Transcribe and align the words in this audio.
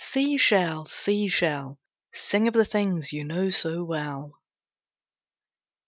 Sea 0.03 0.35
Shell, 0.35 0.85
Sea 0.85 1.27
Shell, 1.27 1.77
Sing 2.11 2.47
of 2.47 2.55
the 2.55 2.65
things 2.65 3.13
you 3.13 3.23
know 3.23 3.51
so 3.51 3.83
well. 3.83 4.41